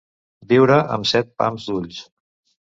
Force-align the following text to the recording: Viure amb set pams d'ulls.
Viure 0.53 0.77
amb 0.95 1.09
set 1.11 1.29
pams 1.43 1.69
d'ulls. 1.69 2.01